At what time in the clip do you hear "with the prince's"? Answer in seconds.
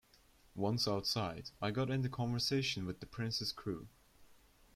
2.87-3.51